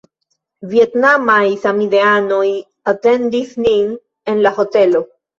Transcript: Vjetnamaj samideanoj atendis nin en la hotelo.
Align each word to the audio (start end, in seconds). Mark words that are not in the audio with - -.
Vjetnamaj 0.69 1.41
samideanoj 1.65 2.45
atendis 2.93 3.51
nin 3.65 3.93
en 4.33 4.41
la 4.47 4.53
hotelo. 4.57 5.03